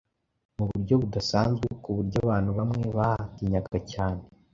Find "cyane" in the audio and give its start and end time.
3.91-4.23